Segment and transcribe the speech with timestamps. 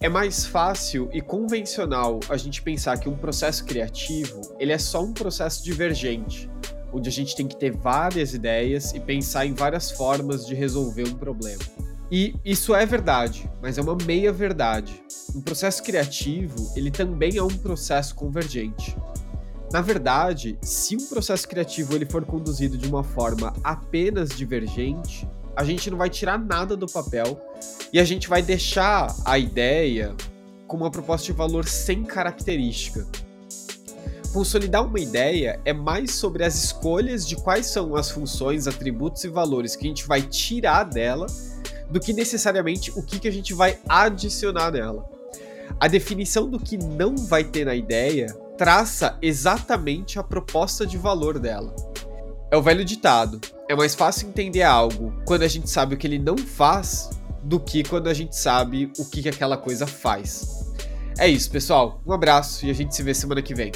[0.00, 5.02] É mais fácil e convencional a gente pensar que um processo criativo ele é só
[5.02, 6.48] um processo divergente,
[6.92, 11.02] onde a gente tem que ter várias ideias e pensar em várias formas de resolver
[11.08, 11.64] um problema.
[12.12, 15.02] E isso é verdade, mas é uma meia verdade.
[15.34, 18.96] Um processo criativo, ele também é um processo convergente.
[19.72, 25.28] Na verdade, se um processo criativo ele for conduzido de uma forma apenas divergente,
[25.58, 27.36] a gente não vai tirar nada do papel
[27.92, 30.14] e a gente vai deixar a ideia
[30.68, 33.04] com uma proposta de valor sem característica.
[34.32, 39.28] Consolidar uma ideia é mais sobre as escolhas de quais são as funções, atributos e
[39.28, 41.26] valores que a gente vai tirar dela
[41.90, 45.10] do que necessariamente o que, que a gente vai adicionar nela.
[45.80, 51.40] A definição do que não vai ter na ideia traça exatamente a proposta de valor
[51.40, 51.74] dela.
[52.50, 56.06] É o velho ditado: é mais fácil entender algo quando a gente sabe o que
[56.06, 57.10] ele não faz
[57.42, 60.72] do que quando a gente sabe o que, que aquela coisa faz.
[61.18, 62.00] É isso, pessoal.
[62.06, 63.72] Um abraço e a gente se vê semana que vem.